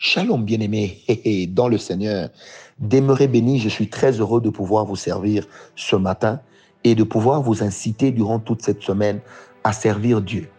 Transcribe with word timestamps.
Shalom 0.00 0.44
bien-aimés 0.44 1.02
dans 1.50 1.66
le 1.66 1.76
Seigneur. 1.76 2.28
Demeurez 2.78 3.26
bénis, 3.26 3.58
je 3.58 3.68
suis 3.68 3.88
très 3.88 4.12
heureux 4.12 4.40
de 4.40 4.48
pouvoir 4.48 4.84
vous 4.84 4.94
servir 4.94 5.44
ce 5.74 5.96
matin 5.96 6.40
et 6.84 6.94
de 6.94 7.02
pouvoir 7.02 7.42
vous 7.42 7.64
inciter 7.64 8.12
durant 8.12 8.38
toute 8.38 8.62
cette 8.62 8.80
semaine 8.80 9.18
à 9.64 9.72
servir 9.72 10.22
Dieu 10.22 10.50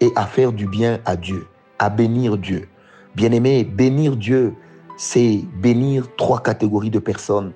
et 0.00 0.10
à 0.16 0.24
faire 0.24 0.52
du 0.52 0.66
bien 0.66 1.00
à 1.04 1.16
Dieu, 1.16 1.48
à 1.78 1.90
bénir 1.90 2.38
Dieu. 2.38 2.66
Bien-aimés, 3.14 3.62
bénir 3.62 4.16
Dieu, 4.16 4.54
c'est 4.96 5.42
bénir 5.60 6.06
trois 6.16 6.42
catégories 6.42 6.88
de 6.88 6.98
personnes 6.98 7.52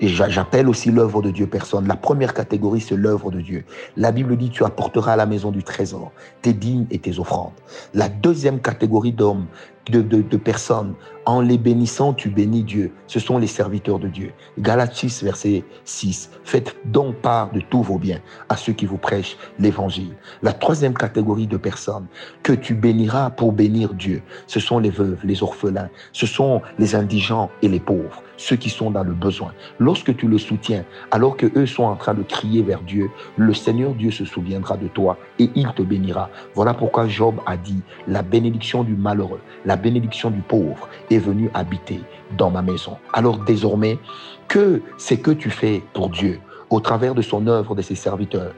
et 0.00 0.08
j'appelle 0.08 0.68
aussi 0.68 0.90
l'œuvre 0.90 1.22
de 1.22 1.30
Dieu 1.30 1.46
personne. 1.46 1.88
La 1.88 1.96
première 1.96 2.32
catégorie, 2.32 2.80
c'est 2.80 2.96
l'œuvre 2.96 3.30
de 3.30 3.40
Dieu. 3.40 3.64
La 3.96 4.12
Bible 4.12 4.36
dit, 4.36 4.50
tu 4.50 4.64
apporteras 4.64 5.14
à 5.14 5.16
la 5.16 5.26
maison 5.26 5.50
du 5.50 5.64
trésor 5.64 6.12
tes 6.40 6.52
dîmes 6.52 6.86
et 6.90 6.98
tes 6.98 7.18
offrandes. 7.18 7.52
La 7.94 8.08
deuxième 8.08 8.60
catégorie 8.60 9.12
d'hommes, 9.12 9.46
de, 9.90 10.02
de, 10.02 10.36
personnes. 10.36 10.94
En 11.26 11.40
les 11.40 11.58
bénissant, 11.58 12.14
tu 12.14 12.30
bénis 12.30 12.62
Dieu. 12.62 12.92
Ce 13.06 13.20
sont 13.20 13.38
les 13.38 13.46
serviteurs 13.46 13.98
de 13.98 14.08
Dieu. 14.08 14.32
Galates 14.58 14.94
6, 14.94 15.22
verset 15.22 15.64
6. 15.84 16.30
Faites 16.44 16.76
donc 16.86 17.16
part 17.16 17.50
de 17.52 17.60
tous 17.60 17.82
vos 17.82 17.98
biens 17.98 18.20
à 18.48 18.56
ceux 18.56 18.72
qui 18.72 18.86
vous 18.86 18.96
prêchent 18.96 19.36
l'évangile. 19.58 20.14
La 20.42 20.52
troisième 20.52 20.94
catégorie 20.94 21.46
de 21.46 21.56
personnes 21.56 22.06
que 22.42 22.52
tu 22.52 22.74
béniras 22.74 23.30
pour 23.30 23.52
bénir 23.52 23.94
Dieu, 23.94 24.22
ce 24.46 24.60
sont 24.60 24.78
les 24.78 24.90
veuves, 24.90 25.20
les 25.24 25.42
orphelins, 25.42 25.90
ce 26.12 26.26
sont 26.26 26.62
les 26.78 26.94
indigents 26.94 27.50
et 27.62 27.68
les 27.68 27.80
pauvres, 27.80 28.22
ceux 28.38 28.56
qui 28.56 28.70
sont 28.70 28.90
dans 28.90 29.04
le 29.04 29.12
besoin. 29.12 29.52
Lorsque 29.78 30.16
tu 30.16 30.26
le 30.26 30.38
soutiens, 30.38 30.84
alors 31.10 31.36
que 31.36 31.46
eux 31.58 31.66
sont 31.66 31.82
en 31.82 31.96
train 31.96 32.14
de 32.14 32.22
crier 32.22 32.62
vers 32.62 32.80
Dieu, 32.80 33.10
le 33.36 33.52
Seigneur 33.52 33.92
Dieu 33.92 34.10
se 34.10 34.24
souviendra 34.24 34.78
de 34.78 34.88
toi 34.88 35.18
et 35.38 35.50
il 35.54 35.68
te 35.74 35.82
bénira. 35.82 36.30
Voilà 36.54 36.72
pourquoi 36.72 37.06
Job 37.06 37.34
a 37.44 37.58
dit, 37.58 37.82
la 38.06 38.22
bénédiction 38.22 38.84
du 38.84 38.94
malheureux, 38.94 39.40
la 39.66 39.76
bénédiction 39.76 40.30
du 40.30 40.40
pauvre 40.40 40.88
est 41.10 41.18
venue 41.18 41.50
habiter 41.52 42.00
dans 42.38 42.50
ma 42.50 42.62
maison. 42.62 42.96
Alors 43.12 43.38
désormais, 43.38 43.98
que 44.46 44.80
c'est 44.96 45.18
que 45.18 45.30
tu 45.30 45.50
fais 45.50 45.82
pour 45.92 46.08
Dieu 46.08 46.40
au 46.70 46.80
travers 46.80 47.14
de 47.14 47.22
son 47.22 47.46
œuvre, 47.46 47.74
de 47.74 47.82
ses 47.82 47.94
serviteurs, 47.94 48.54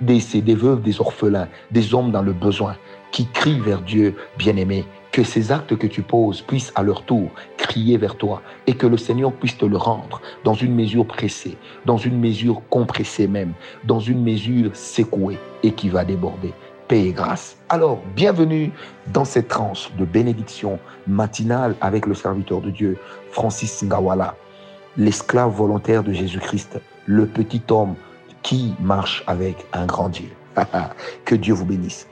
des, 0.00 0.20
veuves, 0.54 0.82
des 0.82 1.00
orphelins, 1.00 1.48
des 1.70 1.94
hommes 1.94 2.10
dans 2.10 2.22
le 2.22 2.32
besoin, 2.32 2.76
qui 3.12 3.26
crient 3.26 3.60
vers 3.60 3.80
Dieu, 3.80 4.14
bien-aimé, 4.36 4.84
que 5.16 5.24
ces 5.24 5.50
actes 5.50 5.78
que 5.78 5.86
tu 5.86 6.02
poses 6.02 6.42
puissent 6.42 6.72
à 6.74 6.82
leur 6.82 7.00
tour 7.00 7.30
crier 7.56 7.96
vers 7.96 8.16
toi 8.16 8.42
et 8.66 8.74
que 8.74 8.86
le 8.86 8.98
Seigneur 8.98 9.32
puisse 9.32 9.56
te 9.56 9.64
le 9.64 9.78
rendre 9.78 10.20
dans 10.44 10.52
une 10.52 10.74
mesure 10.74 11.06
pressée, 11.06 11.56
dans 11.86 11.96
une 11.96 12.20
mesure 12.20 12.60
compressée 12.68 13.26
même, 13.26 13.54
dans 13.84 13.98
une 13.98 14.22
mesure 14.22 14.76
secouée 14.76 15.38
et 15.62 15.72
qui 15.72 15.88
va 15.88 16.04
déborder 16.04 16.52
paix 16.86 17.06
et 17.06 17.12
grâce. 17.12 17.56
Alors, 17.70 18.02
bienvenue 18.14 18.72
dans 19.06 19.24
cette 19.24 19.48
tranche 19.48 19.90
de 19.98 20.04
bénédiction 20.04 20.78
matinale 21.06 21.76
avec 21.80 22.04
le 22.04 22.12
serviteur 22.12 22.60
de 22.60 22.68
Dieu, 22.68 22.98
Francis 23.30 23.82
Ngawala, 23.82 24.36
l'esclave 24.98 25.50
volontaire 25.50 26.02
de 26.02 26.12
Jésus-Christ, 26.12 26.78
le 27.06 27.24
petit 27.24 27.62
homme 27.70 27.94
qui 28.42 28.74
marche 28.80 29.24
avec 29.26 29.64
un 29.72 29.86
grand 29.86 30.10
Dieu. 30.10 30.28
que 31.24 31.34
Dieu 31.34 31.54
vous 31.54 31.64
bénisse. 31.64 32.06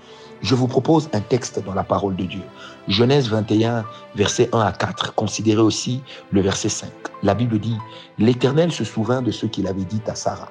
Je 0.45 0.55
vous 0.55 0.67
propose 0.67 1.09
un 1.15 1.23
texte 1.23 1.65
dans 1.65 1.73
la 1.73 1.85
parole 1.85 2.17
de 2.17 2.25
Dieu. 2.25 2.43
Genèse 2.87 3.31
21, 3.31 3.83
versets 4.15 4.51
1 4.53 4.61
à 4.61 4.73
4. 4.73 5.15
Considérez 5.15 5.63
aussi 5.63 6.03
le 6.33 6.43
verset 6.43 6.69
5. 6.69 6.91
La 7.23 7.33
Bible 7.33 7.59
dit, 7.59 7.79
L'Éternel 8.19 8.71
se 8.71 8.85
souvint 8.85 9.23
de 9.23 9.31
ce 9.31 9.47
qu'il 9.47 9.67
avait 9.67 9.85
dit 9.85 10.03
à 10.07 10.15
Sarah. 10.15 10.51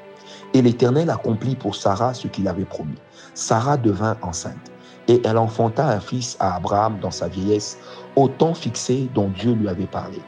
Et 0.55 0.63
l'Éternel 0.63 1.11
accomplit 1.11 1.55
pour 1.55 1.75
Sarah 1.75 2.15
ce 2.15 2.27
qu'il 2.27 2.47
avait 2.47 2.65
promis. 2.65 2.97
Sarah 3.35 3.77
devint 3.77 4.17
enceinte 4.23 4.71
et 5.07 5.21
elle 5.25 5.37
enfanta 5.37 5.87
un 5.87 5.99
fils 5.99 6.37
à 6.39 6.55
Abraham 6.55 6.97
dans 6.99 7.11
sa 7.11 7.27
vieillesse, 7.27 7.77
au 8.15 8.27
temps 8.29 8.55
fixé 8.55 9.07
dont 9.13 9.29
Dieu 9.29 9.53
lui 9.53 9.67
avait 9.67 9.85
parlé. 9.85 10.19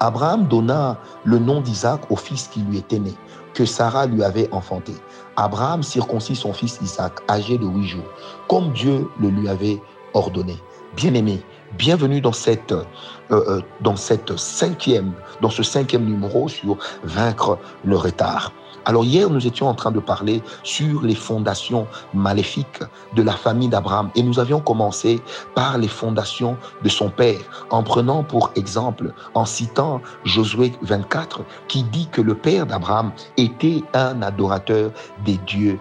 Abraham 0.00 0.46
donna 0.46 0.98
le 1.24 1.38
nom 1.38 1.60
d'Isaac 1.60 2.00
au 2.10 2.16
fils 2.16 2.48
qui 2.48 2.60
lui 2.60 2.78
était 2.78 2.98
né, 2.98 3.14
que 3.54 3.64
Sarah 3.64 4.06
lui 4.06 4.22
avait 4.22 4.48
enfanté. 4.52 4.92
Abraham 5.36 5.82
circoncit 5.82 6.36
son 6.36 6.52
fils 6.52 6.78
Isaac, 6.82 7.14
âgé 7.28 7.58
de 7.58 7.66
huit 7.66 7.86
jours, 7.86 8.04
comme 8.48 8.72
Dieu 8.72 9.08
le 9.20 9.28
lui 9.28 9.48
avait 9.48 9.80
ordonné. 10.14 10.56
Bien-aimé, 10.96 11.42
bienvenue 11.78 12.20
dans 12.20 12.32
cette, 12.32 12.72
euh, 12.72 12.84
euh, 13.30 14.36
cinquième, 14.36 15.12
ce 15.50 15.62
cinquième 15.62 16.04
numéro 16.04 16.48
sur 16.48 16.78
vaincre 17.02 17.58
le 17.84 17.96
retard. 17.96 18.52
Alors 18.84 19.04
hier, 19.04 19.28
nous 19.28 19.44
étions 19.48 19.66
en 19.66 19.74
train 19.74 19.90
de 19.90 19.98
parler 19.98 20.42
sur 20.62 21.02
les 21.02 21.16
fondations 21.16 21.88
maléfiques 22.14 22.84
de 23.16 23.22
la 23.22 23.32
famille 23.32 23.68
d'Abraham 23.68 24.10
et 24.14 24.22
nous 24.22 24.38
avions 24.38 24.60
commencé 24.60 25.20
par 25.56 25.76
les 25.76 25.88
fondations 25.88 26.56
de 26.84 26.88
son 26.88 27.10
père 27.10 27.40
en 27.70 27.82
prenant 27.82 28.22
pour 28.22 28.52
exemple, 28.54 29.12
en 29.34 29.44
citant 29.44 30.00
Josué 30.22 30.72
24 30.82 31.40
qui 31.66 31.82
dit 31.82 32.06
que 32.12 32.22
le 32.22 32.36
père 32.36 32.64
d'Abraham 32.64 33.10
était 33.36 33.82
un 33.92 34.22
adorateur 34.22 34.92
des 35.24 35.38
dieux 35.38 35.80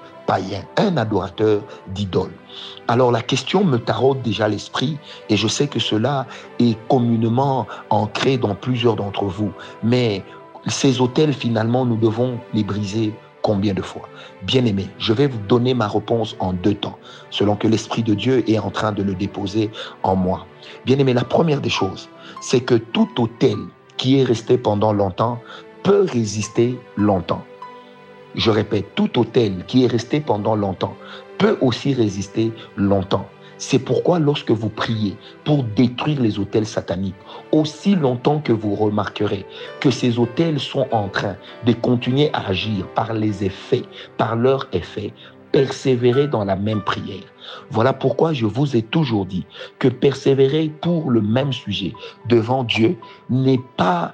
un 0.78 0.98
adorateur 0.98 1.62
d'idoles. 1.88 2.34
Alors 2.88 3.12
la 3.12 3.22
question 3.22 3.64
me 3.64 3.78
taraude 3.78 4.22
déjà 4.22 4.48
l'esprit 4.48 4.98
et 5.30 5.38
je 5.38 5.48
sais 5.48 5.68
que 5.68 5.80
cela 5.80 6.26
est 6.60 6.78
communément 6.88 7.68
ancré 7.90 8.38
dans 8.38 8.56
plusieurs 8.56 8.96
d'entre 8.96 9.26
vous. 9.26 9.52
Mais 9.84 10.24
ces 10.68 11.00
hôtels, 11.00 11.34
finalement, 11.34 11.86
nous 11.86 11.98
devons 11.98 12.40
les 12.54 12.64
briser 12.64 13.14
combien 13.42 13.76
de 13.76 13.82
fois? 13.82 14.10
Bien 14.42 14.66
aimé, 14.66 14.90
je 14.98 15.14
vais 15.14 15.28
vous 15.28 15.38
donner 15.48 15.76
ma 15.76 15.88
réponse 15.88 16.36
en 16.40 16.54
deux 16.54 16.74
temps, 16.74 16.98
selon 17.30 17.56
que 17.56 17.68
l'Esprit 17.68 18.02
de 18.02 18.16
Dieu 18.16 18.50
est 18.50 18.58
en 18.58 18.72
train 18.72 18.92
de 18.92 19.04
le 19.04 19.14
déposer 19.14 19.70
en 20.02 20.16
moi. 20.16 20.48
Bien 20.86 20.98
aimé, 20.98 21.14
la 21.14 21.24
première 21.24 21.62
des 21.62 21.70
choses, 21.70 22.10
c'est 22.42 22.62
que 22.62 22.76
tout 22.76 23.10
hôtel 23.20 23.58
qui 23.98 24.20
est 24.20 24.24
resté 24.24 24.58
pendant 24.58 24.92
longtemps 24.92 25.40
peut 25.84 26.08
résister 26.12 26.80
longtemps. 26.98 27.44
Je 28.36 28.52
répète, 28.52 28.96
tout 28.96 29.18
hôtel 29.18 29.64
qui 29.66 29.86
est 29.86 29.88
resté 29.88 30.20
pendant 30.20 30.56
longtemps 30.56 30.96
peut 31.38 31.58
aussi 31.62 31.94
résister 31.94 32.52
longtemps. 32.76 33.28
C'est 33.58 33.80
pourquoi 33.80 34.20
lorsque 34.20 34.52
vous 34.52 34.70
priez 34.70 35.16
pour 35.46 35.64
détruire 35.64 36.22
les 36.22 36.40
hôtels 36.40 36.66
sataniques, 36.66 37.16
aussi 37.54 37.96
longtemps 37.96 38.40
que 38.40 38.52
vous 38.52 38.76
remarquerez 38.76 39.46
que 39.80 39.92
ces 39.92 40.20
hôtels 40.20 40.60
sont 40.60 40.88
en 40.92 41.08
train 41.08 41.38
de 41.66 41.72
continuer 41.72 42.30
à 42.34 42.48
agir 42.48 42.86
par 42.88 43.14
les 43.14 43.46
effets, 43.46 43.84
par 44.18 44.36
leurs 44.36 44.68
effets, 44.74 45.14
persévérez 45.54 46.28
dans 46.28 46.44
la 46.44 46.58
même 46.58 46.82
prière. 46.82 47.24
Voilà 47.70 47.94
pourquoi 47.94 48.34
je 48.34 48.46
vous 48.46 48.76
ai 48.76 48.82
toujours 48.82 49.26
dit 49.26 49.46
que 49.80 49.88
persévérer 49.88 50.70
pour 50.82 51.10
le 51.10 51.22
même 51.22 51.54
sujet 51.54 51.94
devant 52.28 52.66
Dieu 52.66 52.98
n'est 53.30 53.62
pas, 53.78 54.14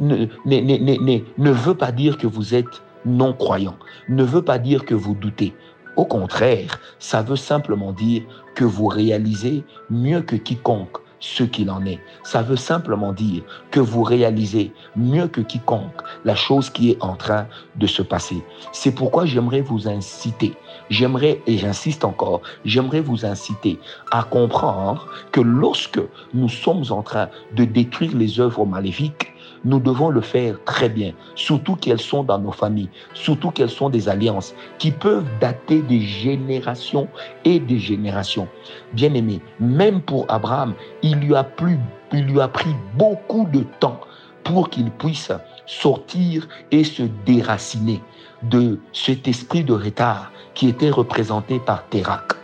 ne, 0.00 0.28
ne 0.46 1.50
veut 1.50 1.74
pas 1.74 1.92
dire 1.92 2.16
que 2.16 2.26
vous 2.26 2.54
êtes 2.54 2.82
non 3.04 3.32
croyant, 3.32 3.76
ne 4.08 4.24
veut 4.24 4.42
pas 4.42 4.58
dire 4.58 4.84
que 4.84 4.94
vous 4.94 5.14
doutez. 5.14 5.54
Au 5.96 6.04
contraire, 6.04 6.80
ça 6.98 7.22
veut 7.22 7.36
simplement 7.36 7.92
dire 7.92 8.22
que 8.54 8.64
vous 8.64 8.86
réalisez 8.86 9.64
mieux 9.90 10.22
que 10.22 10.36
quiconque 10.36 10.98
ce 11.22 11.44
qu'il 11.44 11.70
en 11.70 11.86
est. 11.86 12.00
Ça 12.24 12.42
veut 12.42 12.56
simplement 12.56 13.12
dire 13.12 13.42
que 13.70 13.80
vous 13.80 14.02
réalisez 14.02 14.72
mieux 14.96 15.28
que 15.28 15.40
quiconque 15.40 16.02
la 16.24 16.34
chose 16.34 16.68
qui 16.68 16.90
est 16.90 17.02
en 17.02 17.14
train 17.14 17.46
de 17.76 17.86
se 17.86 18.02
passer. 18.02 18.42
C'est 18.72 18.92
pourquoi 18.92 19.24
j'aimerais 19.24 19.60
vous 19.60 19.88
inciter, 19.88 20.54
j'aimerais, 20.90 21.40
et 21.46 21.58
j'insiste 21.58 22.04
encore, 22.04 22.42
j'aimerais 22.64 23.00
vous 23.00 23.24
inciter 23.24 23.78
à 24.10 24.24
comprendre 24.24 25.06
que 25.30 25.40
lorsque 25.40 26.00
nous 26.34 26.48
sommes 26.48 26.84
en 26.90 27.02
train 27.02 27.28
de 27.54 27.64
détruire 27.64 28.16
les 28.16 28.40
œuvres 28.40 28.66
maléfiques, 28.66 29.31
nous 29.64 29.80
devons 29.80 30.10
le 30.10 30.20
faire 30.20 30.56
très 30.64 30.88
bien, 30.88 31.12
surtout 31.34 31.76
qu'elles 31.76 32.00
sont 32.00 32.24
dans 32.24 32.38
nos 32.38 32.52
familles, 32.52 32.90
surtout 33.14 33.50
qu'elles 33.50 33.70
sont 33.70 33.90
des 33.90 34.08
alliances 34.08 34.54
qui 34.78 34.90
peuvent 34.90 35.26
dater 35.40 35.82
des 35.82 36.00
générations 36.00 37.08
et 37.44 37.60
des 37.60 37.78
générations. 37.78 38.48
Bien 38.92 39.14
aimé, 39.14 39.40
même 39.60 40.00
pour 40.00 40.26
Abraham, 40.28 40.74
il 41.02 41.16
lui 41.20 41.34
a, 41.34 41.46
il 42.12 42.26
lui 42.26 42.40
a 42.40 42.48
pris 42.48 42.74
beaucoup 42.96 43.46
de 43.52 43.64
temps 43.80 44.00
pour 44.44 44.70
qu'il 44.70 44.90
puisse 44.90 45.30
sortir 45.66 46.48
et 46.70 46.84
se 46.84 47.04
déraciner 47.24 48.00
de 48.42 48.80
cet 48.92 49.28
esprit 49.28 49.62
de 49.62 49.72
retard 49.72 50.32
qui 50.54 50.68
était 50.68 50.90
représenté 50.90 51.60
par 51.60 51.86
Térac. 51.88 52.41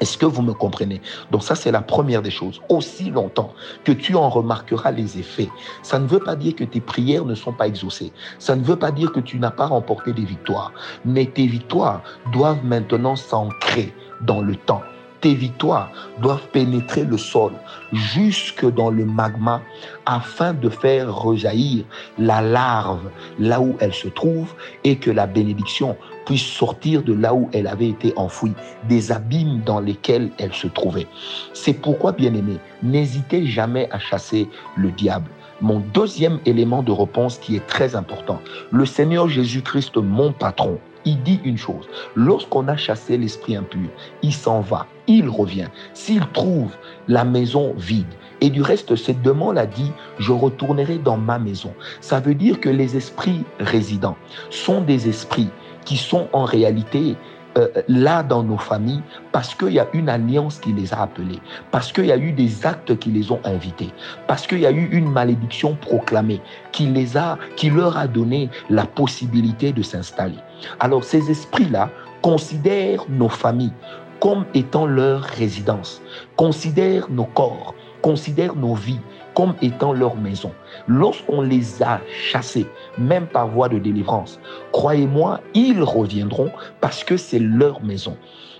Est-ce 0.00 0.16
que 0.16 0.26
vous 0.26 0.42
me 0.42 0.52
comprenez? 0.52 1.00
Donc 1.30 1.42
ça, 1.42 1.54
c'est 1.54 1.72
la 1.72 1.82
première 1.82 2.22
des 2.22 2.30
choses. 2.30 2.60
Aussi 2.68 3.10
longtemps 3.10 3.52
que 3.84 3.92
tu 3.92 4.14
en 4.14 4.28
remarqueras 4.28 4.90
les 4.90 5.18
effets, 5.18 5.48
ça 5.82 5.98
ne 5.98 6.06
veut 6.06 6.20
pas 6.20 6.36
dire 6.36 6.54
que 6.54 6.64
tes 6.64 6.80
prières 6.80 7.24
ne 7.24 7.34
sont 7.34 7.52
pas 7.52 7.66
exaucées. 7.66 8.12
Ça 8.38 8.56
ne 8.56 8.62
veut 8.62 8.76
pas 8.76 8.90
dire 8.90 9.12
que 9.12 9.20
tu 9.20 9.38
n'as 9.38 9.50
pas 9.50 9.66
remporté 9.66 10.12
des 10.12 10.24
victoires. 10.24 10.72
Mais 11.04 11.26
tes 11.26 11.46
victoires 11.46 12.02
doivent 12.32 12.64
maintenant 12.64 13.16
s'ancrer 13.16 13.92
dans 14.20 14.40
le 14.40 14.56
temps. 14.56 14.82
Tes 15.20 15.34
victoires 15.34 15.90
doivent 16.20 16.46
pénétrer 16.52 17.02
le 17.02 17.18
sol 17.18 17.52
jusque 17.92 18.64
dans 18.64 18.90
le 18.90 19.04
magma 19.04 19.62
afin 20.06 20.54
de 20.54 20.68
faire 20.68 21.12
rejaillir 21.12 21.84
la 22.18 22.40
larve 22.40 23.10
là 23.40 23.60
où 23.60 23.76
elle 23.80 23.92
se 23.92 24.06
trouve 24.06 24.54
et 24.84 24.96
que 24.96 25.10
la 25.10 25.26
bénédiction 25.26 25.96
puisse 26.28 26.44
sortir 26.44 27.02
de 27.02 27.14
là 27.14 27.32
où 27.32 27.48
elle 27.54 27.66
avait 27.66 27.88
été 27.88 28.12
enfouie, 28.16 28.52
des 28.86 29.12
abîmes 29.12 29.62
dans 29.64 29.80
lesquels 29.80 30.30
elle 30.36 30.52
se 30.52 30.66
trouvait. 30.66 31.06
C'est 31.54 31.72
pourquoi, 31.72 32.12
bien-aimé, 32.12 32.58
n'hésitez 32.82 33.46
jamais 33.46 33.88
à 33.90 33.98
chasser 33.98 34.46
le 34.76 34.90
diable. 34.90 35.30
Mon 35.62 35.80
deuxième 35.94 36.38
élément 36.44 36.82
de 36.82 36.92
réponse 36.92 37.38
qui 37.38 37.56
est 37.56 37.66
très 37.66 37.96
important, 37.96 38.40
le 38.70 38.84
Seigneur 38.84 39.26
Jésus-Christ, 39.26 39.96
mon 39.96 40.32
patron, 40.32 40.78
il 41.06 41.22
dit 41.22 41.40
une 41.44 41.56
chose. 41.56 41.88
Lorsqu'on 42.14 42.68
a 42.68 42.76
chassé 42.76 43.16
l'esprit 43.16 43.56
impur, 43.56 43.88
il 44.22 44.34
s'en 44.34 44.60
va, 44.60 44.86
il 45.06 45.30
revient. 45.30 45.68
S'il 45.94 46.26
trouve 46.32 46.72
la 47.08 47.24
maison 47.24 47.72
vide, 47.78 48.04
et 48.42 48.50
du 48.50 48.60
reste, 48.60 48.96
cette 48.96 49.22
demande 49.22 49.56
a 49.56 49.66
dit, 49.66 49.92
je 50.18 50.32
retournerai 50.32 50.98
dans 50.98 51.16
ma 51.16 51.38
maison. 51.38 51.72
Ça 52.02 52.20
veut 52.20 52.34
dire 52.34 52.60
que 52.60 52.68
les 52.68 52.96
esprits 52.96 53.44
résidents 53.58 54.16
sont 54.50 54.82
des 54.82 55.08
esprits 55.08 55.48
qui 55.88 55.96
sont 55.96 56.28
en 56.34 56.44
réalité 56.44 57.16
euh, 57.56 57.68
là 57.88 58.22
dans 58.22 58.42
nos 58.42 58.58
familles 58.58 59.00
parce 59.32 59.54
qu'il 59.54 59.72
y 59.72 59.80
a 59.80 59.86
une 59.94 60.10
alliance 60.10 60.58
qui 60.58 60.74
les 60.74 60.92
a 60.92 61.00
appelés, 61.00 61.40
parce 61.70 61.92
qu'il 61.92 62.04
y 62.04 62.12
a 62.12 62.18
eu 62.18 62.32
des 62.32 62.66
actes 62.66 62.98
qui 62.98 63.10
les 63.10 63.32
ont 63.32 63.40
invités, 63.44 63.88
parce 64.26 64.46
qu'il 64.46 64.60
y 64.60 64.66
a 64.66 64.70
eu 64.70 64.90
une 64.92 65.10
malédiction 65.10 65.76
proclamée 65.76 66.42
qui 66.72 67.70
leur 67.70 67.96
a 67.96 68.06
donné 68.06 68.50
la 68.68 68.84
possibilité 68.84 69.72
de 69.72 69.80
s'installer. 69.80 70.36
Alors 70.78 71.04
ces 71.04 71.30
esprits-là 71.30 71.88
considèrent 72.20 73.04
nos 73.08 73.30
familles 73.30 73.72
comme 74.20 74.44
étant 74.52 74.84
leur 74.84 75.22
résidence, 75.22 76.02
considèrent 76.36 77.08
nos 77.08 77.24
corps, 77.24 77.74
considèrent 78.08 78.56
nos 78.56 78.74
vies 78.74 79.00
comme 79.34 79.54
étant 79.60 79.92
leur 79.92 80.16
maison. 80.16 80.50
Lorsqu'on 80.86 81.42
les 81.42 81.82
a 81.82 82.00
chassés, 82.10 82.66
même 82.96 83.26
par 83.26 83.48
voie 83.48 83.68
de 83.68 83.78
délivrance, 83.78 84.40
croyez-moi, 84.72 85.42
ils 85.52 85.82
reviendront 85.82 86.50
parce 86.80 87.04
que 87.04 87.18
c'est 87.18 87.38
leur 87.38 87.84
maison. 87.84 88.16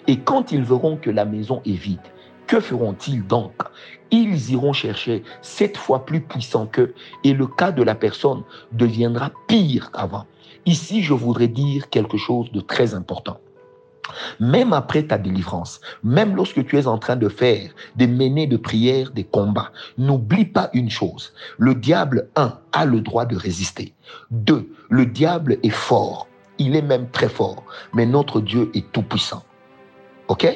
Et 0.07 0.19
quand 0.19 0.53
ils 0.53 0.63
verront 0.63 0.99
que 0.99 1.09
la 1.09 1.25
maison 1.25 1.63
est 1.65 1.81
vide, 1.87 2.07
que 2.47 2.61
feront-ils 2.61 3.27
donc? 3.27 3.55
Ils 4.11 4.51
iront 4.51 4.75
chercher 4.75 5.23
sept 5.41 5.79
fois 5.79 6.05
plus 6.05 6.21
puissant 6.21 6.67
qu'eux 6.67 6.93
et 7.25 7.33
le 7.33 7.47
cas 7.47 7.73
de 7.73 7.83
la 7.83 7.95
personne 7.95 8.43
deviendra 8.73 9.31
pire 9.47 9.91
qu'avant. 9.93 10.27
Ici, 10.67 11.03
je 11.03 11.15
voudrais 11.15 11.49
dire 11.49 11.89
quelque 11.89 12.19
chose 12.19 12.53
de 12.53 12.61
très 12.61 12.95
important. 12.95 13.39
Même 14.41 14.73
après 14.73 15.03
ta 15.03 15.19
délivrance, 15.19 15.81
même 16.05 16.37
lorsque 16.37 16.65
tu 16.67 16.79
es 16.79 16.87
en 16.87 16.99
train 16.99 17.17
de 17.17 17.29
faire, 17.29 17.71
de 17.97 18.07
mener 18.07 18.47
de 18.47 18.57
prières, 18.57 19.11
des 19.11 19.25
combats, 19.25 19.73
n'oublie 19.97 20.45
pas 20.45 20.71
une 20.73 20.91
chose. 20.91 21.33
Le 21.59 21.75
diable, 21.75 22.29
un, 22.37 22.59
a 22.73 22.85
le 22.85 23.01
droit 23.01 23.27
de 23.27 23.37
résister. 23.37 23.95
Deux, 24.31 24.73
le 24.91 25.07
diable 25.07 25.59
est 25.63 25.71
fort. 25.71 26.29
Il 26.59 26.77
est 26.77 26.83
même 26.83 27.09
très 27.11 27.29
fort. 27.29 27.65
Mais 27.95 28.07
notre 28.07 28.41
Dieu 28.41 28.71
est 28.75 28.91
tout 28.93 29.03
puissant. 29.03 29.43
OK? 30.29 30.47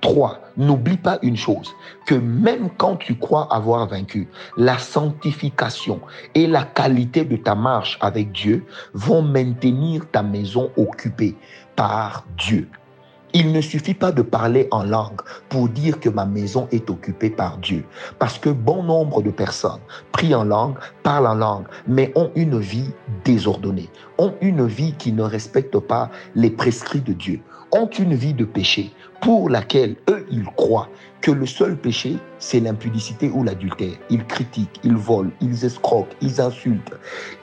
Trois, 0.00 0.40
n'oublie 0.56 0.96
pas 0.96 1.18
une 1.22 1.36
chose, 1.36 1.74
que 2.06 2.14
même 2.14 2.70
quand 2.76 2.96
tu 2.96 3.16
crois 3.16 3.52
avoir 3.52 3.88
vaincu, 3.88 4.28
la 4.56 4.78
sanctification 4.78 6.00
et 6.36 6.46
la 6.46 6.62
qualité 6.62 7.24
de 7.24 7.36
ta 7.36 7.56
marche 7.56 7.98
avec 8.00 8.30
Dieu 8.30 8.64
vont 8.94 9.22
maintenir 9.22 10.08
ta 10.12 10.22
maison 10.22 10.70
occupée 10.76 11.36
par 11.74 12.24
Dieu. 12.36 12.68
Il 13.34 13.52
ne 13.52 13.60
suffit 13.60 13.94
pas 13.94 14.10
de 14.10 14.22
parler 14.22 14.68
en 14.70 14.82
langue 14.82 15.20
pour 15.50 15.68
dire 15.68 16.00
que 16.00 16.08
ma 16.08 16.24
maison 16.24 16.66
est 16.72 16.88
occupée 16.88 17.28
par 17.28 17.58
Dieu. 17.58 17.84
Parce 18.18 18.38
que 18.38 18.48
bon 18.48 18.82
nombre 18.82 19.22
de 19.22 19.30
personnes 19.30 19.80
prient 20.12 20.34
en 20.34 20.44
langue, 20.44 20.76
parlent 21.02 21.26
en 21.26 21.34
langue, 21.34 21.66
mais 21.86 22.10
ont 22.14 22.30
une 22.34 22.58
vie 22.58 22.90
désordonnée, 23.24 23.90
ont 24.16 24.34
une 24.40 24.66
vie 24.66 24.94
qui 24.98 25.12
ne 25.12 25.22
respecte 25.22 25.78
pas 25.78 26.10
les 26.34 26.50
prescrits 26.50 27.02
de 27.02 27.12
Dieu, 27.12 27.40
ont 27.72 27.88
une 27.88 28.14
vie 28.14 28.34
de 28.34 28.46
péché 28.46 28.92
pour 29.20 29.50
laquelle 29.50 29.96
eux, 30.08 30.26
ils 30.30 30.44
croient 30.44 30.88
que 31.20 31.30
le 31.30 31.46
seul 31.46 31.76
péché, 31.76 32.16
c'est 32.38 32.60
l'impudicité 32.60 33.30
ou 33.30 33.42
l'adultère. 33.42 33.96
Ils 34.10 34.24
critiquent, 34.24 34.80
ils 34.84 34.94
volent, 34.94 35.30
ils 35.40 35.64
escroquent, 35.64 36.14
ils 36.20 36.40
insultent, 36.40 36.92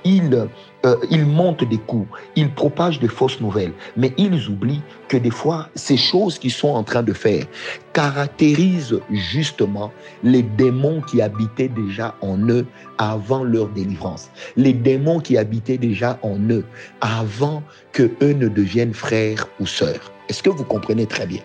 ils, 0.03 0.47
euh, 0.85 1.25
montent 1.25 1.67
des 1.67 1.77
coups, 1.77 2.07
ils 2.35 2.49
propagent 2.51 2.99
de 2.99 3.07
fausses 3.07 3.41
nouvelles. 3.41 3.73
Mais 3.97 4.13
ils 4.17 4.47
oublient 4.47 4.81
que 5.09 5.17
des 5.17 5.31
fois, 5.31 5.69
ces 5.75 5.97
choses 5.97 6.39
qu'ils 6.39 6.51
sont 6.51 6.69
en 6.69 6.83
train 6.83 7.03
de 7.03 7.13
faire 7.13 7.45
caractérisent 7.93 8.99
justement 9.11 9.91
les 10.23 10.43
démons 10.43 11.01
qui 11.01 11.21
habitaient 11.21 11.69
déjà 11.69 12.15
en 12.21 12.37
eux 12.49 12.65
avant 12.97 13.43
leur 13.43 13.67
délivrance. 13.69 14.29
Les 14.55 14.73
démons 14.73 15.19
qui 15.19 15.37
habitaient 15.37 15.77
déjà 15.77 16.17
en 16.21 16.37
eux 16.49 16.65
avant 17.01 17.61
que 17.91 18.11
eux 18.21 18.33
ne 18.33 18.47
deviennent 18.47 18.93
frères 18.93 19.47
ou 19.59 19.67
sœurs. 19.67 20.11
Est-ce 20.29 20.41
que 20.41 20.49
vous 20.49 20.63
comprenez 20.63 21.05
très 21.05 21.27
bien? 21.27 21.41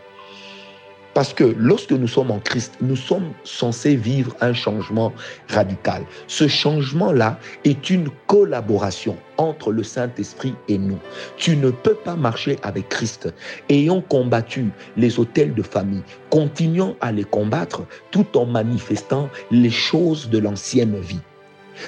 Parce 1.20 1.34
que 1.34 1.54
lorsque 1.58 1.92
nous 1.92 2.08
sommes 2.08 2.30
en 2.30 2.38
Christ, 2.38 2.78
nous 2.80 2.96
sommes 2.96 3.32
censés 3.44 3.94
vivre 3.94 4.34
un 4.40 4.54
changement 4.54 5.12
radical. 5.50 6.02
Ce 6.28 6.48
changement-là 6.48 7.38
est 7.64 7.90
une 7.90 8.08
collaboration 8.26 9.18
entre 9.36 9.70
le 9.70 9.82
Saint-Esprit 9.82 10.54
et 10.68 10.78
nous. 10.78 10.98
Tu 11.36 11.58
ne 11.58 11.68
peux 11.68 11.92
pas 11.92 12.16
marcher 12.16 12.56
avec 12.62 12.88
Christ 12.88 13.28
ayant 13.68 14.00
combattu 14.00 14.70
les 14.96 15.20
hôtels 15.20 15.52
de 15.52 15.62
famille. 15.62 16.00
Continuons 16.30 16.96
à 17.02 17.12
les 17.12 17.24
combattre 17.24 17.82
tout 18.10 18.38
en 18.38 18.46
manifestant 18.46 19.28
les 19.50 19.68
choses 19.68 20.30
de 20.30 20.38
l'ancienne 20.38 20.98
vie. 21.00 21.20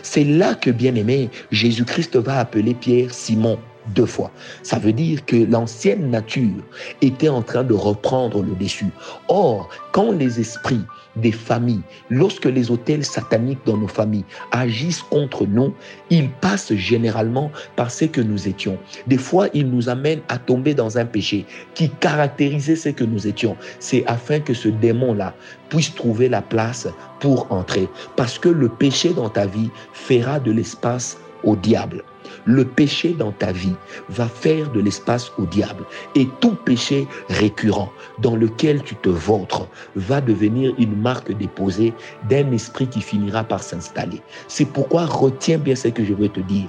C'est 0.03 0.25
là 0.25 0.55
que, 0.55 0.71
bien 0.71 0.95
aimé, 0.95 1.31
Jésus-Christ 1.51 2.17
va 2.17 2.39
appeler 2.39 2.75
Pierre 2.75 3.15
Simon 3.15 3.59
deux 3.89 4.07
fois. 4.07 4.31
Ça 4.63 4.79
veut 4.79 4.93
dire 4.93 5.25
que 5.25 5.37
l'ancienne 5.37 6.11
nature 6.11 6.63
était 7.01 7.29
en 7.29 7.43
train 7.43 7.65
de 7.65 7.75
reprendre 7.75 8.43
le 8.43 8.55
dessus. 8.55 8.91
Or, 9.29 9.69
quand 9.93 10.13
les 10.13 10.41
esprits 10.41 10.85
des 11.17 11.33
familles, 11.33 11.83
lorsque 12.09 12.47
les 12.47 12.71
hôtels 12.71 13.05
sataniques 13.05 13.65
dans 13.67 13.77
nos 13.77 13.89
familles 13.89 14.25
agissent 14.51 15.03
contre 15.03 15.47
nous, 15.47 15.75
ils 16.11 16.31
passent 16.31 16.75
généralement 16.75 17.51
par 17.77 17.91
ce 17.91 18.07
que 18.07 18.21
nous 18.21 18.49
étions. 18.49 18.79
Des 19.07 19.19
fois, 19.19 19.49
ils 19.53 19.69
nous 19.69 19.89
amènent 19.89 20.23
à 20.29 20.39
tomber 20.39 20.75
dans 20.75 20.99
un 20.99 21.05
péché 21.05 21.45
qui 21.75 21.91
caractérisait 21.91 22.77
ce 22.77 22.89
que 22.89 23.05
nous 23.05 23.27
étions. 23.27 23.57
C'est 23.79 24.05
afin 24.07 24.41
que 24.41 24.55
ce 24.55 24.69
démon-là 24.69 25.35
puisse 25.69 25.95
trouver 25.95 26.29
la 26.29 26.43
place 26.43 26.89
pour 27.21 27.51
entrer. 27.53 27.89
Parce 28.17 28.39
que 28.39 28.49
le 28.49 28.69
péché 28.69 29.13
dans 29.13 29.29
ta 29.29 29.47
vie 29.47 29.71
fera 29.93 30.41
de 30.41 30.53
l'espace 30.53 31.19
au 31.45 31.57
diable 31.57 32.03
le 32.45 32.65
péché 32.65 33.15
dans 33.19 33.33
ta 33.33 33.53
vie 33.53 33.75
va 34.09 34.27
faire 34.27 34.71
de 34.73 34.81
l'espace 34.81 35.33
au 35.39 35.47
diable. 35.47 35.85
Et 36.15 36.29
tout 36.41 36.55
péché 36.55 37.07
récurrent 37.29 37.93
dans 38.19 38.37
lequel 38.37 38.83
tu 38.83 38.95
te 38.97 39.09
vautres 39.09 39.69
va 39.97 40.21
devenir 40.21 40.75
une 40.79 40.97
marque 40.97 41.33
déposée 41.37 41.93
d'un 42.29 42.51
esprit 42.53 42.87
qui 42.87 43.01
finira 43.01 43.45
par 43.45 43.63
s'installer. 43.63 44.21
C'est 44.49 44.65
pourquoi 44.67 45.07
retiens 45.07 45.59
bien 45.59 45.75
ce 45.75 45.89
que 45.89 46.05
je 46.05 46.15
veux 46.15 46.29
te 46.29 46.41
dire. 46.41 46.69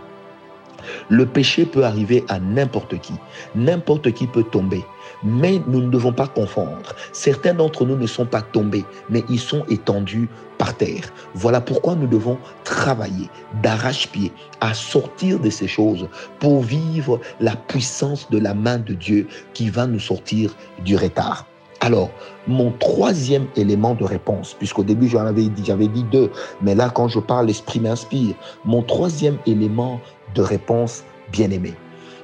Le 1.10 1.26
péché 1.26 1.66
peut 1.66 1.84
arriver 1.84 2.24
à 2.30 2.40
n'importe 2.40 3.00
qui. 3.00 3.14
N'importe 3.56 4.12
qui 4.12 4.28
peut 4.28 4.44
tomber. 4.44 4.84
Mais 5.24 5.62
nous 5.68 5.82
ne 5.82 5.90
devons 5.90 6.14
pas 6.14 6.28
confondre. 6.28 6.96
Certains 7.12 7.54
d'entre 7.54 7.86
nous 7.86 7.96
ne 7.96 8.08
sont 8.08 8.26
pas 8.26 8.42
tombés, 8.42 8.86
mais 9.10 9.24
ils 9.30 9.40
sont 9.40 9.64
étendus 9.70 10.28
par 10.58 10.76
terre. 10.76 11.12
Voilà 11.34 11.62
pourquoi 11.62 11.96
nous 11.96 12.08
devons 12.08 12.38
travailler 12.64 13.30
d'arrache-pied 13.62 14.32
à 14.62 14.74
sortir 14.74 15.40
de 15.40 15.50
ces 15.50 15.68
choses 15.68 16.08
pour 16.40 16.62
vivre 16.62 17.20
la 17.40 17.56
puissance 17.56 18.30
de 18.30 18.38
la 18.38 18.54
main 18.54 18.78
de 18.78 18.94
Dieu 18.94 19.28
qui 19.54 19.70
va 19.70 19.88
nous 19.88 20.00
sortir 20.00 20.56
du 20.84 20.96
retard. 20.96 21.46
Alors, 21.84 22.12
mon 22.48 22.72
troisième 22.72 23.48
élément 23.58 23.94
de 23.94 24.06
réponse, 24.06 24.56
puisqu'au 24.58 24.86
début 24.86 25.10
j'en 25.10 25.26
avais 25.26 25.50
dit, 25.50 25.66
j'avais 25.66 25.90
dit 25.90 26.06
deux, 26.06 26.32
mais 26.62 26.76
là 26.76 26.90
quand 26.90 27.10
je 27.10 27.20
parle, 27.20 27.48
l'esprit 27.48 27.82
m'inspire. 27.82 28.36
Mon 28.64 28.84
troisième 28.84 29.38
élément 29.46 30.00
de 30.34 30.42
réponse, 30.42 31.04
bien 31.32 31.52
aimé, 31.52 31.74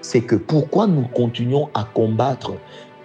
c'est 0.01 0.21
que 0.21 0.35
pourquoi 0.35 0.87
nous 0.87 1.07
continuons 1.13 1.69
à 1.73 1.83
combattre 1.93 2.53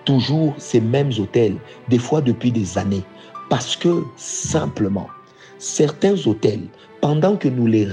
toujours 0.04 0.54
ces 0.58 0.80
mêmes 0.80 1.12
hôtels, 1.18 1.56
des 1.88 1.98
fois 1.98 2.20
depuis 2.20 2.52
des 2.52 2.78
années? 2.78 3.04
Parce 3.50 3.76
que 3.76 4.02
simplement, 4.16 5.08
certains 5.58 6.14
hôtels, 6.26 6.66
pendant 7.00 7.36
que 7.36 7.48
nous 7.48 7.66
les 7.66 7.88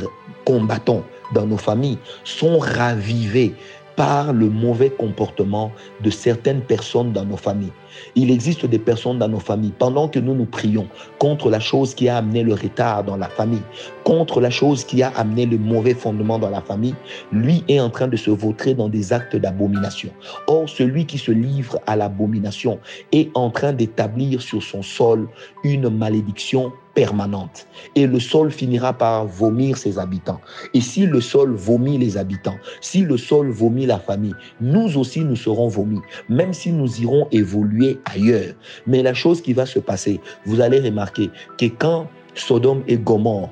combattons 0.45 1.03
dans 1.33 1.45
nos 1.45 1.57
familles, 1.57 1.97
sont 2.23 2.59
ravivés 2.59 3.53
par 3.95 4.33
le 4.33 4.49
mauvais 4.49 4.89
comportement 4.89 5.71
de 6.03 6.09
certaines 6.09 6.61
personnes 6.61 7.11
dans 7.11 7.25
nos 7.25 7.37
familles. 7.37 7.73
Il 8.15 8.31
existe 8.31 8.65
des 8.65 8.79
personnes 8.79 9.19
dans 9.19 9.27
nos 9.27 9.39
familles, 9.39 9.73
pendant 9.77 10.07
que 10.07 10.19
nous 10.19 10.33
nous 10.33 10.45
prions 10.45 10.87
contre 11.19 11.49
la 11.49 11.59
chose 11.59 11.93
qui 11.93 12.07
a 12.07 12.17
amené 12.17 12.43
le 12.43 12.53
retard 12.53 13.03
dans 13.03 13.17
la 13.17 13.27
famille, 13.27 13.61
contre 14.03 14.39
la 14.39 14.49
chose 14.49 14.83
qui 14.83 15.03
a 15.03 15.09
amené 15.09 15.45
le 15.45 15.57
mauvais 15.57 15.93
fondement 15.93 16.39
dans 16.39 16.49
la 16.49 16.61
famille, 16.61 16.95
lui 17.31 17.63
est 17.67 17.79
en 17.79 17.89
train 17.89 18.07
de 18.07 18.17
se 18.17 18.31
vautrer 18.31 18.73
dans 18.73 18.89
des 18.89 19.13
actes 19.13 19.35
d'abomination. 19.35 20.11
Or, 20.47 20.69
celui 20.69 21.05
qui 21.05 21.17
se 21.17 21.31
livre 21.31 21.79
à 21.85 21.95
l'abomination 21.95 22.79
est 23.11 23.29
en 23.35 23.49
train 23.49 23.73
d'établir 23.73 24.41
sur 24.41 24.63
son 24.63 24.81
sol 24.81 25.27
une 25.63 25.89
malédiction 25.89 26.71
permanente. 27.01 27.65
Et 27.95 28.05
le 28.05 28.19
sol 28.19 28.51
finira 28.51 28.93
par 28.93 29.25
vomir 29.25 29.75
ses 29.75 29.97
habitants. 29.97 30.39
Et 30.75 30.81
si 30.81 31.07
le 31.07 31.19
sol 31.19 31.55
vomit 31.55 31.97
les 31.97 32.15
habitants, 32.15 32.59
si 32.79 33.01
le 33.01 33.17
sol 33.17 33.49
vomit 33.49 33.87
la 33.87 33.97
famille, 33.97 34.35
nous 34.59 34.99
aussi 34.99 35.21
nous 35.21 35.35
serons 35.35 35.67
vomis, 35.67 36.01
même 36.29 36.53
si 36.53 36.71
nous 36.71 37.01
irons 37.01 37.27
évoluer 37.31 37.99
ailleurs. 38.05 38.53
Mais 38.85 39.01
la 39.01 39.15
chose 39.15 39.41
qui 39.41 39.53
va 39.53 39.65
se 39.65 39.79
passer, 39.79 40.19
vous 40.45 40.61
allez 40.61 40.79
remarquer 40.79 41.31
que 41.57 41.65
quand 41.65 42.07
Sodome 42.35 42.83
et 42.87 42.97
Gomorre 42.97 43.49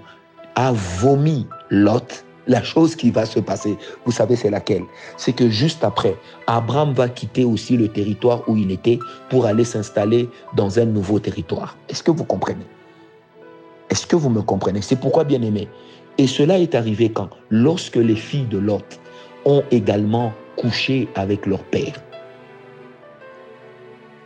a 0.54 0.72
vomi 1.02 1.48
Lot, 1.72 2.24
la 2.46 2.62
chose 2.62 2.96
qui 2.96 3.10
va 3.10 3.26
se 3.26 3.40
passer, 3.40 3.78
vous 4.06 4.12
savez, 4.12 4.36
c'est 4.36 4.52
laquelle? 4.52 4.84
C'est 5.18 5.34
que 5.34 5.50
juste 5.50 5.84
après, 5.84 6.16
Abraham 6.46 6.94
va 6.94 7.10
quitter 7.10 7.46
aussi 7.46 7.78
le 7.78 7.88
territoire 7.88 8.48
où 8.48 8.56
il 8.58 8.70
était 8.70 9.00
pour 9.30 9.48
aller 9.48 9.64
s'installer 9.64 10.30
dans 10.56 10.78
un 10.78 10.86
nouveau 10.86 11.18
territoire. 11.20 11.78
Est-ce 11.90 12.04
que 12.04 12.12
vous 12.12 12.26
comprenez? 12.26 12.68
Est-ce 13.90 14.06
que 14.06 14.16
vous 14.16 14.30
me 14.30 14.42
comprenez? 14.42 14.82
C'est 14.82 15.00
pourquoi, 15.00 15.24
bien 15.24 15.42
aimé, 15.42 15.68
et 16.18 16.28
cela 16.28 16.60
est 16.60 16.76
arrivé 16.76 17.10
quand? 17.10 17.30
Lorsque 17.50 17.96
les 17.96 18.16
filles 18.16 18.48
de 18.48 18.58
Lot 18.58 19.00
ont 19.46 19.64
également 19.72 20.34
couché 20.58 21.08
avec 21.16 21.46
leur 21.46 21.64
père. 21.64 21.94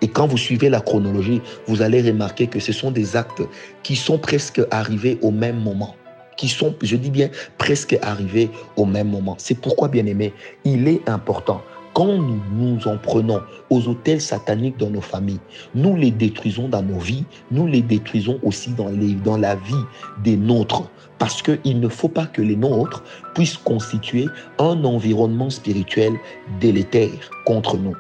Et 0.02 0.08
quand 0.10 0.28
vous 0.28 0.38
suivez 0.38 0.70
la 0.70 0.82
chronologie, 0.82 1.42
vous 1.68 1.82
allez 1.82 2.02
remarquer 2.02 2.48
que 2.48 2.60
ce 2.60 2.74
sont 2.74 2.92
des 2.92 3.16
actes 3.16 3.42
qui 3.84 3.96
sont 3.96 4.18
presque 4.18 4.62
arrivés 4.70 5.18
au 5.22 5.32
même 5.32 5.60
moment 5.60 5.96
qui 6.36 6.50
sont, 6.50 6.76
je 6.82 6.96
dis 6.96 7.10
bien, 7.10 7.30
presque 7.58 7.98
arrivés 8.02 8.50
au 8.76 8.86
même 8.86 9.10
moment. 9.10 9.36
C'est 9.38 9.60
pourquoi, 9.60 9.88
bien 9.88 10.06
aimé, 10.06 10.34
il 10.66 10.88
est 10.88 11.08
important 11.08 11.62
quand 11.94 12.18
nous 12.18 12.42
nous 12.52 12.88
en 12.88 12.98
prenons 12.98 13.42
aux 13.70 13.88
hôtels 13.88 14.22
sataniques 14.22 14.78
dans 14.78 14.90
nos 14.90 15.02
familles, 15.02 15.40
nous 15.76 15.96
les 15.96 16.12
détruisons 16.12 16.68
dans 16.68 16.82
nos 16.82 17.00
vies, 17.00 17.26
nous 17.52 17.68
les 17.68 17.82
détruisons 17.82 18.40
aussi 18.44 18.72
dans, 18.72 19.38
la 19.38 19.56
vie 19.56 19.74
des 20.24 20.36
nôtres. 20.36 20.90
Parce 21.20 21.42
qu'il 21.42 21.80
ne 21.80 21.88
faut 21.88 22.10
pas 22.10 22.26
que 22.26 22.42
les 22.42 22.56
nôtres 22.56 23.04
puissent 23.34 23.58
constituer 23.58 24.28
un 24.60 24.84
environnement 24.84 25.50
spirituel 25.50 26.14
délétère 26.60 27.30
contre 27.46 27.78
nous. 27.78 27.96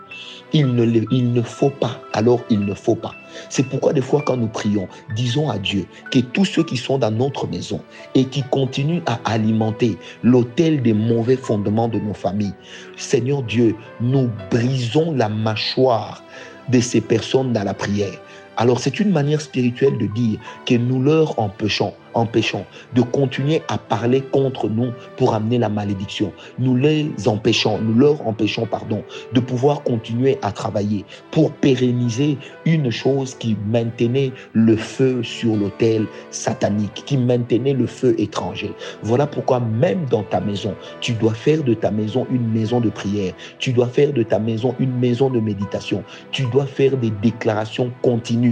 Il 0.52 0.76
ne, 0.76 0.86
il 1.12 1.32
ne 1.32 1.42
faut 1.42 1.70
pas, 1.70 2.02
alors 2.14 2.42
il 2.50 2.66
ne 2.66 2.74
faut 2.74 2.96
pas. 2.96 3.16
C'est 3.50 3.64
pourquoi 3.64 3.94
des 3.94 4.02
fois 4.02 4.22
quand 4.26 4.38
nous 4.38 4.48
prions, 4.48 4.88
disons 5.16 5.50
à 5.50 5.58
Dieu 5.58 5.86
que 6.12 6.20
tous 6.20 6.46
ceux 6.46 6.64
qui 6.64 6.78
sont 6.78 6.98
dans 6.98 7.12
notre 7.12 7.48
maison 7.48 7.82
et 8.16 8.26
qui 8.26 8.44
continuent 8.44 9.02
à 9.06 9.20
alimenter 9.26 9.98
l'autel 10.22 10.82
des 10.82 10.94
mauvais 10.94 11.38
fondements 11.38 11.88
de 11.88 12.00
nos 12.00 12.14
familles, 12.14 12.54
Seigneur 12.98 13.44
Dieu, 13.44 13.76
nous 14.02 14.30
brisons 14.50 15.14
la 15.14 15.30
mâchoire 15.30 16.24
de 16.70 16.80
ces 16.80 17.02
personnes 17.02 17.54
dans 17.54 17.64
la 17.64 17.74
prière. 17.74 18.20
Alors 18.58 18.80
c'est 18.80 19.00
une 19.00 19.12
manière 19.12 19.42
spirituelle 19.42 19.98
de 19.98 20.08
dire 20.08 20.40
que 20.66 20.76
nous 20.76 21.02
leur 21.02 21.40
empêchons 21.40 21.94
empêchons 22.14 22.66
de 22.96 23.02
continuer 23.02 23.62
à 23.68 23.78
parler 23.78 24.22
contre 24.22 24.70
nous 24.70 24.92
pour 25.18 25.34
amener 25.34 25.58
la 25.58 25.70
malédiction. 25.70 26.32
Nous 26.60 26.76
les 26.76 27.12
empêchons, 27.26 27.80
nous 27.80 27.94
leur 27.98 28.26
empêchons, 28.28 28.66
pardon, 28.66 29.04
de 29.34 29.40
pouvoir 29.40 29.84
continuer 29.84 30.38
à 30.42 30.52
travailler 30.52 31.06
pour 31.32 31.52
pérenniser 31.52 32.38
une 32.66 32.92
chose 32.92 33.36
qui 33.36 33.58
maintenait 33.68 34.32
le 34.54 34.76
feu 34.76 35.24
sur 35.24 35.56
l'autel 35.56 36.06
satanique, 36.32 37.04
qui 37.06 37.18
maintenait 37.18 37.74
le 37.74 37.88
feu 37.88 38.16
étranger. 38.18 38.72
Voilà 39.02 39.28
pourquoi 39.28 39.60
même 39.60 40.06
dans 40.10 40.24
ta 40.24 40.40
maison, 40.40 40.76
tu 41.02 41.14
dois 41.14 41.34
faire 41.34 41.64
de 41.64 41.74
ta 41.74 41.92
maison 41.92 42.28
une 42.32 42.48
maison 42.52 42.80
de 42.80 42.90
prière. 42.90 43.34
Tu 43.60 43.74
dois 43.74 43.88
faire 43.88 44.14
de 44.14 44.24
ta 44.24 44.40
maison 44.40 44.76
une 44.80 44.98
maison 44.98 45.30
de 45.30 45.40
méditation. 45.40 46.04
Tu 46.32 46.46
dois 46.46 46.66
faire 46.66 46.98
des 46.98 47.12
déclarations 47.12 47.92
continues 48.02 48.43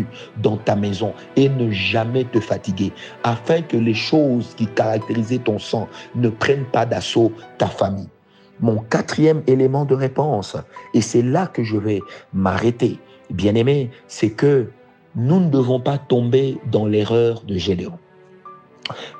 dans 0.42 0.58
ta 0.58 0.76
maison 0.76 1.14
et 1.36 1.50
ne 1.50 1.72
jamais 1.72 2.26
te 2.26 2.40
fatiguer 2.40 2.92
afin 3.24 3.62
que 3.62 3.78
les 3.78 3.94
choses 3.94 4.54
qui 4.56 4.68
caractérisaient 4.68 5.40
ton 5.40 5.60
sang 5.60 5.88
ne 6.16 6.30
prennent 6.30 6.66
pas 6.66 6.86
d'assaut 6.86 7.32
ta 7.58 7.68
famille. 7.68 8.10
Mon 8.60 8.78
quatrième 8.78 9.42
élément 9.48 9.86
de 9.86 9.96
réponse, 9.96 10.56
et 10.94 11.02
c'est 11.02 11.24
là 11.24 11.48
que 11.48 11.64
je 11.64 11.78
vais 11.78 12.00
m'arrêter, 12.32 13.00
bien 13.32 13.56
aimé, 13.56 13.90
c'est 14.08 14.30
que 14.30 14.70
nous 15.16 15.40
ne 15.40 15.50
devons 15.50 15.80
pas 15.80 15.98
tomber 15.98 16.58
dans 16.72 16.86
l'erreur 16.86 17.42
de 17.42 17.58
Gédéon. 17.58 17.98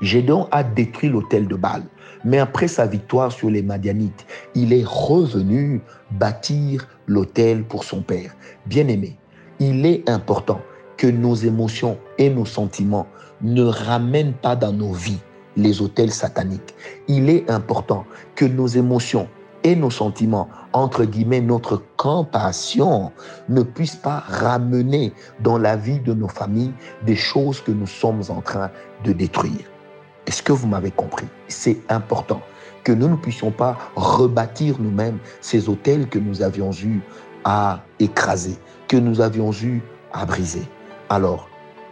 Gédéon 0.02 0.48
a 0.52 0.64
détruit 0.64 1.10
l'hôtel 1.10 1.48
de 1.48 1.56
Baal, 1.56 1.84
mais 2.24 2.38
après 2.38 2.68
sa 2.68 2.86
victoire 2.86 3.32
sur 3.32 3.50
les 3.50 3.62
Madianites, 3.62 4.26
il 4.54 4.74
est 4.74 4.86
revenu 4.86 5.82
bâtir 6.12 6.88
l'hôtel 7.08 7.64
pour 7.64 7.84
son 7.84 8.02
père. 8.02 8.36
Bien 8.66 8.88
aimé, 8.88 9.18
il 9.62 9.86
est 9.86 10.10
important 10.10 10.60
que 10.98 11.06
nos 11.06 11.36
émotions 11.36 12.00
et 12.18 12.32
nos 12.32 12.46
sentiments 12.46 13.06
ne 13.42 13.64
ramènent 13.64 14.34
pas 14.34 14.56
dans 14.56 14.74
nos 14.74 14.92
vies 14.92 15.22
les 15.56 15.82
hôtels 15.84 16.12
sataniques. 16.12 16.74
Il 17.08 17.30
est 17.30 17.50
important 17.50 18.06
que 18.34 18.46
nos 18.46 18.66
émotions 18.66 19.28
et 19.64 19.76
nos 19.76 19.92
sentiments, 19.92 20.50
entre 20.74 21.06
guillemets, 21.06 21.42
notre 21.42 21.84
compassion, 21.96 23.12
ne 23.50 23.62
puissent 23.62 23.96
pas 23.96 24.24
ramener 24.28 25.14
dans 25.42 25.60
la 25.60 25.76
vie 25.76 26.00
de 26.00 26.16
nos 26.16 26.28
familles 26.28 26.74
des 27.06 27.16
choses 27.16 27.62
que 27.62 27.72
nous 27.72 27.86
sommes 27.86 28.24
en 28.30 28.42
train 28.42 28.72
de 29.04 29.14
détruire. 29.14 29.70
Est-ce 30.26 30.42
que 30.42 30.54
vous 30.54 30.68
m'avez 30.68 30.90
compris? 30.90 31.28
C'est 31.48 31.78
important 31.90 32.42
que 32.84 32.92
nous 32.92 33.10
ne 33.10 33.16
puissions 33.16 33.52
pas 33.52 33.78
rebâtir 33.96 34.78
nous-mêmes 34.80 35.20
ces 35.40 35.70
hôtels 35.70 36.10
que 36.10 36.18
nous 36.18 36.42
avions 36.42 36.72
eu 36.72 37.02
à 37.44 37.84
écraser, 38.00 38.58
que 38.92 38.98
nous 38.98 39.22
avions 39.22 39.54
eu 39.54 39.82
à 40.12 40.26
briser. 40.26 40.64
Alors, 41.08 41.48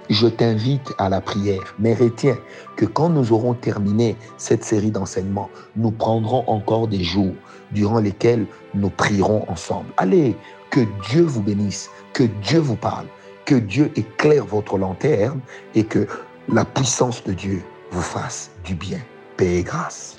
je 0.10 0.28
t'invite 0.28 0.94
à 0.98 1.08
la 1.08 1.22
prière, 1.22 1.74
mais 1.80 1.94
retiens 1.94 2.38
que 2.76 2.86
quand 2.86 3.08
nous 3.08 3.32
aurons 3.32 3.54
terminé 3.54 4.18
cette 4.38 4.66
série 4.66 4.92
d'enseignements, 4.92 5.50
nous 5.78 5.92
prendrons 5.92 6.44
encore 6.48 6.90
des 6.90 7.02
jours 7.02 7.36
durant 7.72 8.02
lesquels 8.02 8.46
nous 8.74 8.90
prierons 8.90 9.46
ensemble. 9.48 9.88
Allez, 9.96 10.36
que 10.72 10.82
Dieu 11.10 11.22
vous 11.22 11.42
bénisse, 11.42 11.90
que 12.12 12.24
Dieu 12.44 12.60
vous 12.60 12.76
parle, 12.76 13.06
que 13.46 13.56
Dieu 13.56 13.94
éclaire 13.96 14.46
votre 14.46 14.78
lanterne 14.78 15.40
et 15.76 15.86
que 15.86 16.06
la 16.50 16.66
puissance 16.66 17.24
de 17.24 17.32
Dieu 17.32 17.64
vous 17.92 18.02
fasse 18.02 18.52
du 18.66 18.76
bien. 18.76 19.00
Paix 19.38 19.60
et 19.60 19.64
grâce. 19.64 20.19